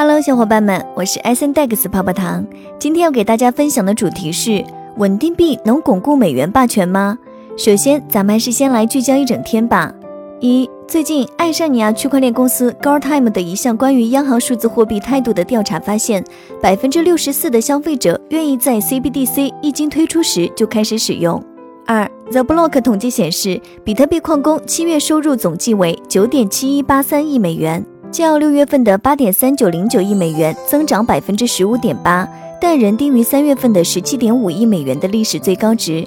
[0.00, 2.46] Hello，小伙伴们，我是 S N Dex 泡泡糖。
[2.78, 4.64] 今天要给大家分享的主题是：
[4.96, 7.18] 稳定币能巩固美元霸权吗？
[7.56, 9.92] 首先，咱们还是先来聚焦一整天吧。
[10.38, 16.24] 一，最近爱沙尼亚区块链公司 GoldTime 的一项关于央行数字货币态度的调查发现，
[16.62, 21.42] 百分之六十四的消费者愿意在 CBDC 一经推出时就开始使用。
[21.86, 27.84] 二，The Block 统计显示，比特币矿工七月收入总计为九点七一八三亿美元。
[28.10, 32.28] 较六月份的八点三九零九亿美元增长百分之十五点八，
[32.60, 36.06] 但仍低于三月份的十七点五亿美元的历史最高值。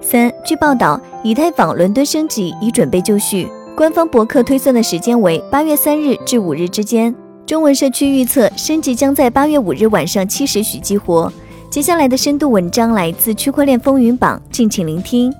[0.00, 7.14] 三，据报道，以太坊伦敦升级已准备就绪，官方博客推算的时间为八月三日至五日之间。
[7.46, 11.32] 中文社区预测升级将在八月五日晚上七时许激活。
[11.70, 15.32] 接下来的深度文章来自区块链风云榜，敬请聆听。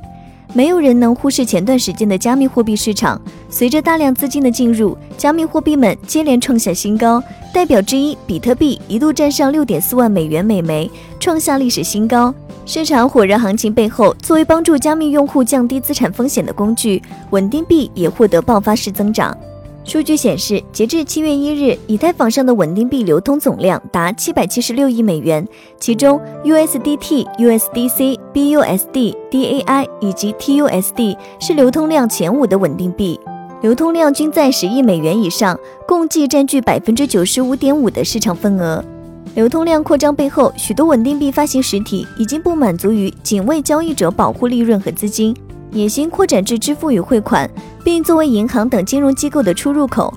[0.55, 3.21] 没有人能忽视前段时间的加密货币市场。
[3.51, 7.23] 随着大量资金的进入，加密货币们接连创下新高。
[7.53, 12.35] 代表之一，比特币一度站上六点四万美元每枚，创下历史新高。
[12.67, 19.37] 市场火热行情背后，作为帮助加密用户降低资产风险的工具，稳定币也获得爆发式增长。
[19.89, 25.49] 数据显示，截至七月一日，以太坊上的稳定币流通总量达七百七十六亿美元，
[25.81, 33.19] 其中 USDT、USDC、BUSD、DAI 以及 TUSD 是流通量前五的稳定币，
[33.63, 38.85] 流通量均在十亿美元以上，共计占据百分之九十五点五的市场份额。
[39.35, 45.35] 流通量扩张背后，许多稳定币发行实体已经不满足于仅为交易者保护利润和资金。
[45.71, 47.49] 野心扩展至支付与汇款，
[47.89, 50.13] 并作为银行等金融机构的出入口。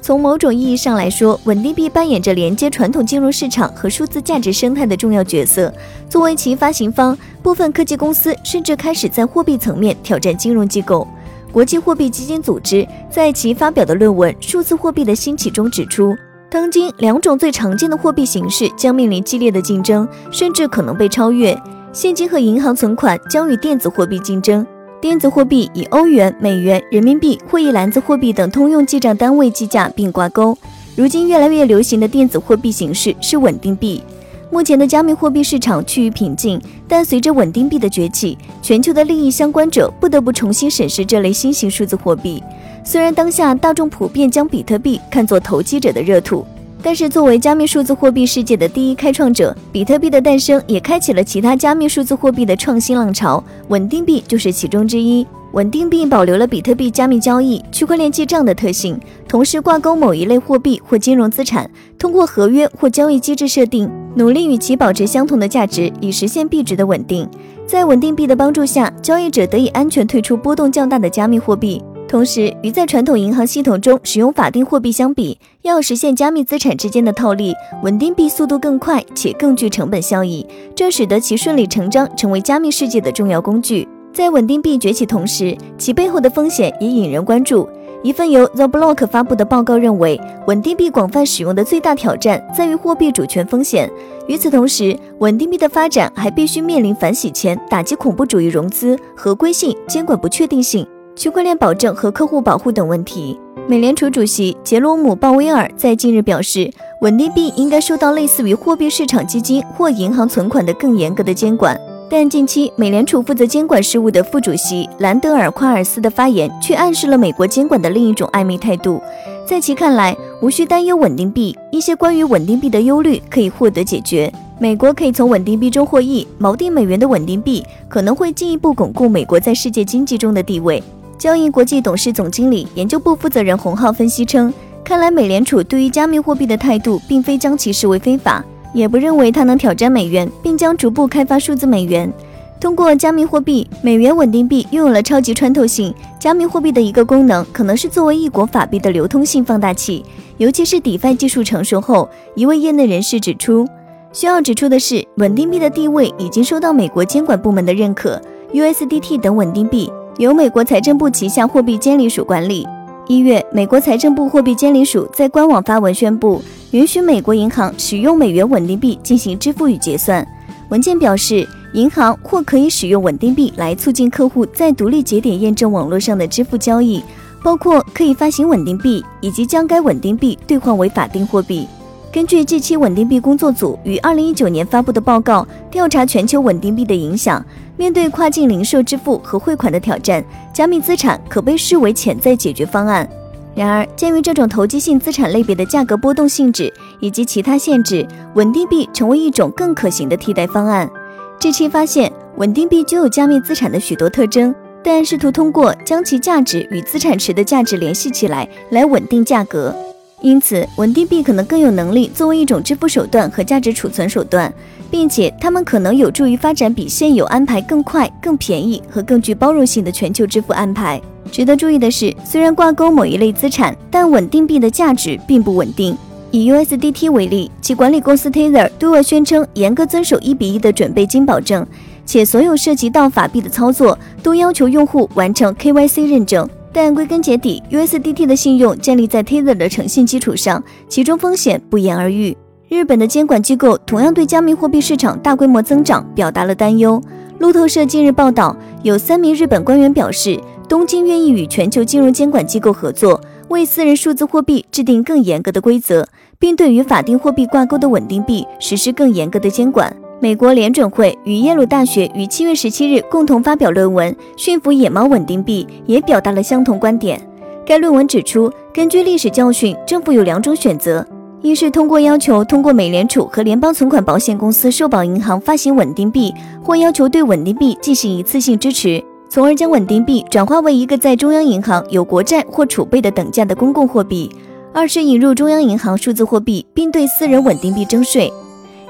[0.00, 5.74] 从某种意义上来说，稳定币扮演着连接传统金融市场和数字价值生态的重要角色。
[6.08, 11.04] 作为其发行方，部分科技公司甚至开始在货币层面挑战金融机构。
[11.50, 16.14] 国际货币基金组织在其发表的论文《数字货币的兴起》中指出，
[16.48, 21.60] 当今两种最常见的货币形式将面临激烈的竞争，甚至可能被超越。
[21.92, 24.64] 现金和银行存款将与电子货币竞争。
[25.06, 30.58] 电子货币以欧元、美元、人民币或一篮子货币等通用记账单位计价并挂钩。
[30.96, 34.02] 如今越来越流行的电子货币形式是稳定币。
[34.50, 42.42] 目前的加密货币市场趋于平静，但随着稳定币的崛起，全球的利益相关者不得不重新审视这类新型数字货币。
[42.82, 46.44] 虽然当下大众普遍将比特币看作投机者的热土。
[46.86, 53.42] 但是，作为加密数字货币世界的第一开创者，比特币的诞生也开启了其他加密数字货币的创新浪潮。
[53.66, 55.26] 稳定币就是其中之一。
[55.50, 58.96] 稳定币保留了比特币加密交易、区块链记账的特性，
[59.26, 67.28] 同时挂钩某一类货币或金融资产，通过合约或交易机制设定，努力与其保持相同的价值，以实现币值的稳定。
[67.66, 71.82] 在稳定币的帮助下，交易者得以安全退出波动较大的加密货币。
[72.08, 77.52] 同时，与在传统银行系统中使用法定货币相比，要实现加密资产之间的套利，
[77.82, 83.86] 稳定币速度更快且更具成本效益，这使得其顺理成章成为加密世界的重要工具。
[84.12, 87.68] 在稳定币崛起同时，其背后的风险也引人关注。
[88.04, 93.90] 一份由 The Block 发布的报告认为，稳定币广泛使用的最大挑战在于货币主权风险。
[94.28, 100.86] 与此同时，稳定币的发展还必须面临反洗钱、打击恐怖主义融资、合规性、监管不确定性。
[101.16, 103.38] 区块链保证和客户保护等问题。
[103.66, 111.76] 美联储主席杰罗姆·鲍威尔在近日表示，稳定币应该受到类似于货币市场基金或银行存款的更严格的监管。
[112.08, 119.00] 但近期，美联储负责监管事务的副主席兰德尔·夸尔斯的发言却暗示了美国监管的另一种暧昧态度。
[119.44, 124.32] 在其看来，无需担忧稳定币，一些关于稳定币的忧虑可以获得解决。
[124.58, 130.82] 美国可以从稳定币中获益，锚定美元的稳定币可能会进一步巩固美国在世界经济中的地位。
[131.18, 134.52] 交易国际董事总经理、研究部负责人洪浩分析称
[134.84, 138.44] ：“看来美联储对于加密货币的态度，并非将其视为非法，
[138.74, 142.12] 也不认为它能挑战美元，并将逐步开发数字美元。
[142.60, 145.94] 通过加密货币，美元稳定币拥有了超级穿透性。
[146.18, 150.04] 加密货币的一个功能，可能是作为一国法币的流通性放大器，
[150.36, 153.66] 尤其是 DeFi 技术成熟后。”一位业内人士指出
[154.12, 158.20] ：“需要指出的是，稳定币的地位已经受到美国监管部门的认可。
[158.52, 162.66] USDT 等稳定币。”由美国财政部旗下货币监理署管理。
[163.06, 166.40] 一月，美国财政部货币监理署在官网发文宣布，
[166.70, 170.26] 允许美国银行使用美元稳定币进行支付与结算。
[170.70, 177.04] 文件表示，银行或可以使用稳定币来促进客户在独立节点验证网络上的支付交易，
[177.44, 181.68] 包括可以发行稳定币，以及将该稳定币兑换为法定货币。
[182.10, 187.44] 根据 G7 稳定币工作组于二零一九年发布的报告，调查全球稳定币的影响。
[187.76, 193.08] 面对跨境零售支付和汇款的挑战，加密资产可被视为潜在解决方案。
[193.54, 200.90] 然而，鉴于这种投机性资产类别的价格波动性质，以及其他限制，稳定币成为一种更可行的替代方案。
[201.38, 209.74] 这期发现，稳定币具有加密资产的许多特征，但试图通过将其价值与资产池的价值联系起来来稳定价格。
[210.22, 214.52] 因此，稳定币可能更有能力作为一种支付手段和价值储存手段，
[214.90, 221.00] 并且它们可能有助于发展比现有安排更快、更便宜和更具包容性的全球支付安排。
[221.30, 225.96] 值得注意的是，虽然挂钩某一类资产，但稳定币的价值并不稳定。
[226.30, 231.64] 以 USDT 为例，其管理公司 Tether 对外宣称严格遵守一比一的准备金保证，
[232.04, 236.48] 且所有涉及到法币的操作都要求用户完成 KYC 认证。
[236.78, 242.36] 但归根结底，USDT 的信用建立在 Tether 的诚信基础上，其中风险不言而喻。
[242.68, 247.00] 日本的监管机构同样对加密货币市场大规模增长表达了担忧。
[247.38, 250.38] 路透社近日报道，有三名日本官员表示，
[250.68, 253.18] 东京愿意与全球金融监管机构合作，
[253.48, 256.06] 为私人数字货币制定更严格的规则，
[256.38, 259.96] 并对与法定货币挂钩的稳定币实施更严格的监管。
[260.18, 267.20] 美国联准会与耶鲁大学于七月十七日共同发表论文《驯服野猫稳定币》，也表达了相同观点。
[267.66, 271.06] 该论文指出，根据历史教训，政府有两种选择：
[271.42, 276.32] 一是通过要求通过美联储和联邦存款保险公司受保银行发行稳定币，
[276.62, 284.30] 或要求对稳定币进行一次性支持，从而将稳定币转化为一个在中央银行有国债或储备的等价的公共货币；
[284.72, 288.32] 二是引入中央银行数字货币，并对私人稳定币征税。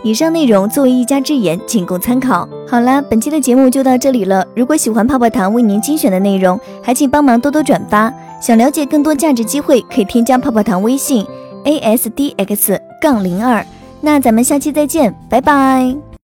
[0.07, 2.49] 以上内容作为一家之言，仅供参考。
[2.69, 4.47] 好啦，本期的节目就到这里了。
[4.55, 8.13] 如果喜欢泡泡糖为您精选的内容，还请帮忙多多转发。
[8.41, 11.27] 想了解更多价值机会，可以添加泡泡糖微信
[11.65, 13.67] a s d x 杠零二。
[14.01, 16.07] 那咱们下期再见，拜拜。